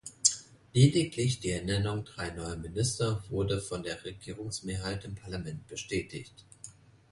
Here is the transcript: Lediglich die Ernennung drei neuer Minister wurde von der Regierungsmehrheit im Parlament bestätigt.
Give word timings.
Lediglich 0.73 1.41
die 1.41 1.51
Ernennung 1.51 2.05
drei 2.05 2.31
neuer 2.31 2.55
Minister 2.55 3.23
wurde 3.29 3.61
von 3.61 3.83
der 3.83 4.03
Regierungsmehrheit 4.03 5.05
im 5.05 5.13
Parlament 5.13 5.67
bestätigt. 5.67 6.43